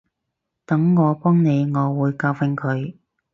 [0.65, 2.95] 等我幫你，我會教訓佢